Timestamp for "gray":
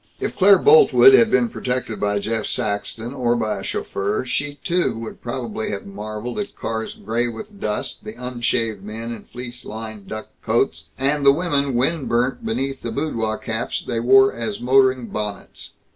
6.95-7.27